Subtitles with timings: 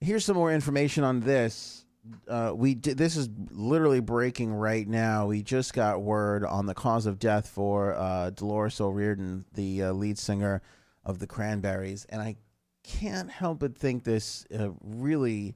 [0.00, 1.84] Here's some more information on this.
[2.26, 5.26] Uh, we this is literally breaking right now.
[5.26, 9.92] We just got word on the cause of death for uh, Dolores O'Riordan, the uh,
[9.92, 10.62] lead singer
[11.04, 12.36] of the Cranberries, and I
[12.82, 15.54] can't help but think this uh, really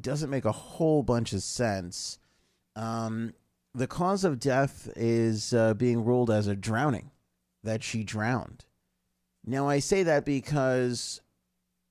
[0.00, 2.18] doesn't make a whole bunch of sense.
[2.76, 3.34] Um,
[3.74, 7.10] the cause of death is uh, being ruled as a drowning,
[7.62, 8.64] that she drowned.
[9.44, 11.20] Now, I say that because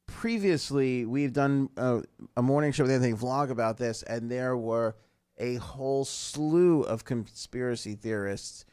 [0.07, 2.01] previously we've done a,
[2.37, 4.95] a morning show with Anthony vlog about this, and there were
[5.37, 8.65] a whole slew of conspiracy theorists,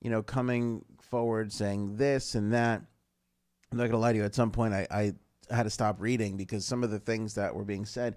[0.00, 2.82] you know, coming forward saying this and that.
[3.70, 4.24] I'm not gonna lie to you.
[4.24, 5.12] At some point, I, I
[5.54, 8.16] had to stop reading because some of the things that were being said,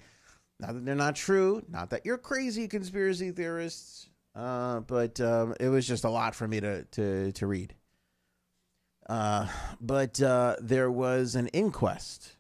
[0.60, 5.68] not that they're not true, not that you're crazy conspiracy theorists, uh, but um, it
[5.68, 7.74] was just a lot for me to to to read.
[9.10, 9.48] Uh,
[9.82, 12.37] but uh, there was an inquest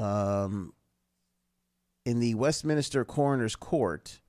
[0.00, 0.72] um,
[2.06, 4.20] in the Westminster Coroner's Court,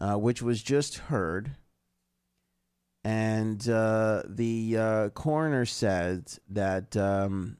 [0.00, 1.56] uh, which was just heard.
[3.04, 7.58] And uh, the uh, coroner said that um,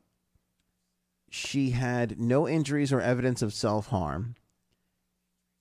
[1.31, 4.35] she had no injuries or evidence of self harm,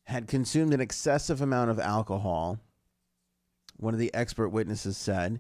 [0.06, 2.60] had consumed an excessive amount of alcohol.
[3.78, 5.40] One of the expert witnesses said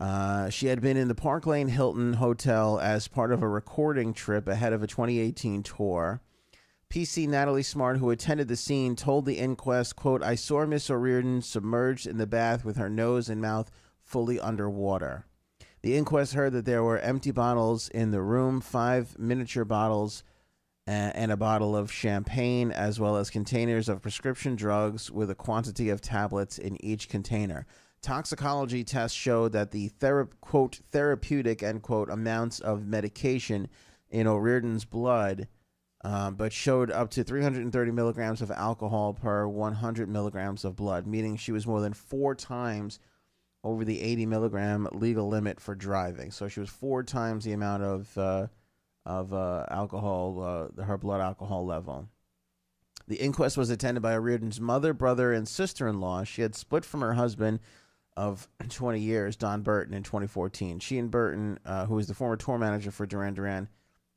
[0.00, 4.12] uh, she had been in the Park Lane Hilton Hotel as part of a recording
[4.12, 6.20] trip ahead of a 2018 tour.
[6.90, 11.42] PC Natalie Smart, who attended the scene, told the inquest, quote, I saw Miss O'Riordan
[11.42, 13.70] submerged in the bath with her nose and mouth
[14.02, 15.26] fully underwater.
[15.82, 20.24] The inquest heard that there were empty bottles in the room, five miniature bottles
[20.86, 25.88] and a bottle of champagne, as well as containers of prescription drugs with a quantity
[25.88, 27.66] of tablets in each container
[28.04, 33.66] toxicology tests showed that the thera- quote therapeutic end quote amounts of medication
[34.10, 35.48] in O'Riordan's blood,
[36.04, 41.36] um, but showed up to 330 milligrams of alcohol per 100 milligrams of blood, meaning
[41.36, 43.00] she was more than four times
[43.64, 46.30] over the 80 milligram legal limit for driving.
[46.30, 48.46] So she was four times the amount of uh,
[49.06, 52.08] of uh, alcohol, uh, her blood alcohol level.
[53.06, 56.24] The inquest was attended by O'Riordan's mother, brother, and sister in law.
[56.24, 57.60] She had split from her husband
[58.16, 60.78] of 20 years, Don Burton, in 2014.
[60.78, 63.68] She and Burton, uh, who is the former tour manager for Duran Duran,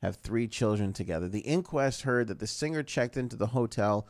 [0.01, 1.27] have three children together.
[1.27, 4.07] The inquest heard that the singer checked into the hotel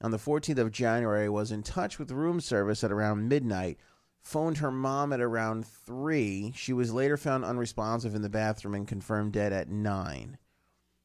[0.00, 3.78] on the 14th of January, was in touch with room service at around midnight,
[4.20, 6.52] phoned her mom at around 3.
[6.54, 10.38] She was later found unresponsive in the bathroom and confirmed dead at 9.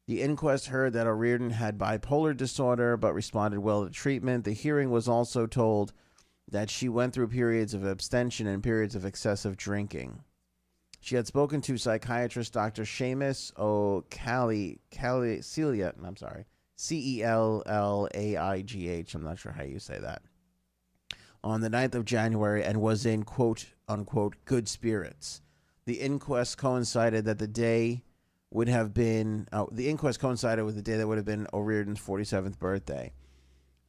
[0.07, 4.43] The inquest heard that O'Riordan had bipolar disorder but responded well to treatment.
[4.43, 5.93] The hearing was also told
[6.51, 10.23] that she went through periods of abstention and periods of excessive drinking.
[10.99, 12.83] She had spoken to psychiatrist Dr.
[12.83, 16.45] Seamus O'Cally, Cali, Celia, I'm sorry,
[16.75, 20.21] C E L L A I G H, I'm not sure how you say that,
[21.43, 25.41] on the 9th of January and was in quote unquote good spirits.
[25.85, 28.03] The inquest coincided that the day
[28.51, 31.99] would have been, uh, the inquest coincided with the day that would have been O'Riordan's
[31.99, 33.13] 47th birthday.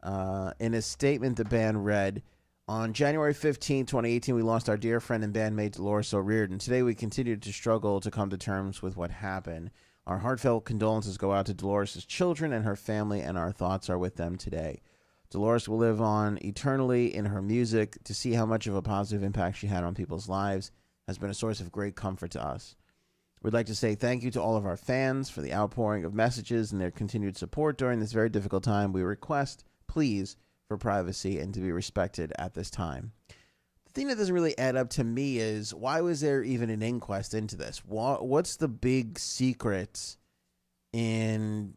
[0.03, 2.23] Uh, in a statement, the band read,
[2.69, 6.59] on January 15, 2018, we lost our dear friend and bandmate Dolores O'Riordan.
[6.59, 9.71] Today, we continue to struggle to come to terms with what happened.
[10.07, 13.99] Our heartfelt condolences go out to Dolores' children and her family, and our thoughts are
[13.99, 14.81] with them today.
[15.31, 18.03] Dolores will live on eternally in her music.
[18.05, 20.71] To see how much of a positive impact she had on people's lives
[21.09, 22.77] has been a source of great comfort to us.
[23.43, 26.15] We'd like to say thank you to all of our fans for the outpouring of
[26.15, 28.93] messages and their continued support during this very difficult time.
[28.93, 30.37] We request, please,
[30.73, 33.13] for privacy and to be respected at this time.
[33.85, 36.81] The thing that doesn't really add up to me is why was there even an
[36.81, 37.83] inquest into this?
[37.85, 40.17] What's the big secret
[40.95, 41.75] in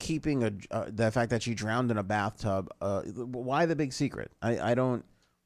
[0.00, 2.68] keeping a uh, the fact that she drowned in a bathtub?
[2.80, 4.32] Uh, why the big secret?
[4.42, 5.04] I, I don't.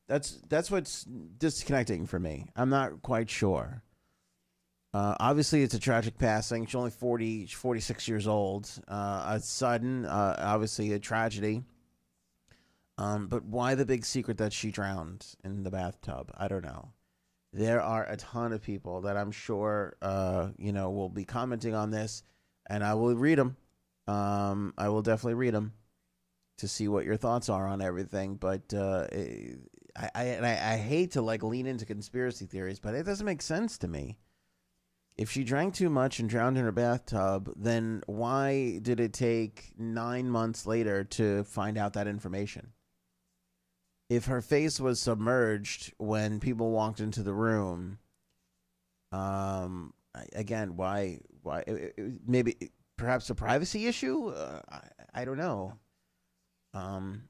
[0.08, 2.46] That's that's what's disconnecting for me.
[2.56, 3.82] I'm not quite sure.
[4.94, 6.64] Uh, obviously, it's a tragic passing.
[6.64, 8.70] She's only 40, 46 years old.
[8.88, 11.62] Uh, a sudden, uh, obviously, a tragedy.
[12.96, 16.32] Um, but why the big secret that she drowned in the bathtub?
[16.36, 16.92] I don't know.
[17.52, 21.74] There are a ton of people that I'm sure, uh, you know, will be commenting
[21.74, 22.22] on this,
[22.68, 23.56] and I will read them.
[24.06, 25.74] Um, I will definitely read them
[26.58, 28.36] to see what your thoughts are on everything.
[28.36, 29.06] But uh,
[29.96, 33.42] I, I, I, I hate to like lean into conspiracy theories, but it doesn't make
[33.42, 34.18] sense to me
[35.18, 39.72] if she drank too much and drowned in her bathtub, then why did it take
[39.76, 42.72] nine months later to find out that information?
[44.08, 47.98] If her face was submerged when people walked into the room,
[49.10, 49.92] um,
[50.34, 51.64] again, why, why,
[52.24, 54.28] maybe perhaps a privacy issue.
[54.28, 54.80] Uh, I,
[55.22, 55.74] I don't know.
[56.74, 57.24] Um,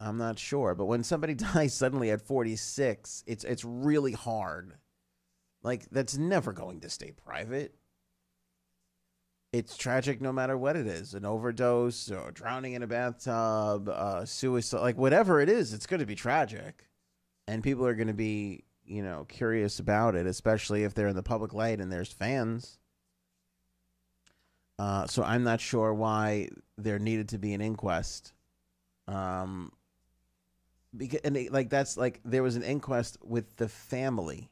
[0.00, 0.74] I'm not sure.
[0.74, 4.74] But when somebody dies suddenly at 46, it's it's really hard.
[5.64, 7.74] Like that's never going to stay private.
[9.52, 14.24] It's tragic no matter what it is an overdose or drowning in a bathtub, uh,
[14.24, 16.88] suicide, like whatever it is, it's going to be tragic.
[17.48, 21.16] And people are going to be, you know, curious about it, especially if they're in
[21.16, 22.78] the public light and there's fans.
[24.78, 28.32] Uh, so I'm not sure why there needed to be an inquest.
[29.06, 29.72] Um,
[30.96, 34.50] because and they, like that's like there was an inquest with the family,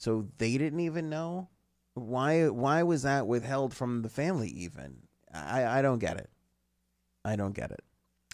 [0.00, 1.48] so they didn't even know.
[1.94, 2.48] Why?
[2.48, 4.48] Why was that withheld from the family?
[4.48, 4.96] Even
[5.32, 6.30] I, I don't get it.
[7.24, 7.84] I don't get it.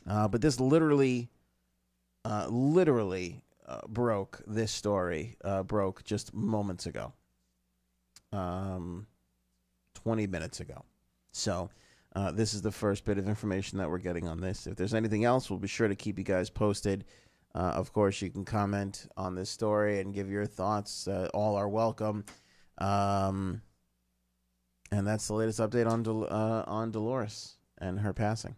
[0.09, 1.29] Uh, but this literally,
[2.25, 4.41] uh, literally uh, broke.
[4.47, 7.13] This story uh, broke just moments ago.
[8.33, 9.07] Um,
[9.93, 10.85] twenty minutes ago.
[11.33, 11.69] So.
[12.15, 14.67] Uh, this is the first bit of information that we're getting on this.
[14.67, 17.05] If there's anything else, we'll be sure to keep you guys posted.
[17.57, 21.09] Uh, of course, you can comment on this story and give your thoughts.
[21.09, 22.23] Uh, all are welcome.
[22.77, 23.63] Um,
[24.93, 28.57] and that's the latest update on uh, on Dolores and her passing.